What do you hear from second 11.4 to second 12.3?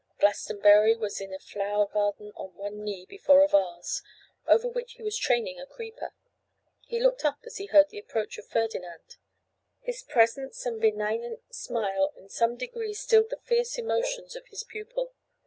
smile in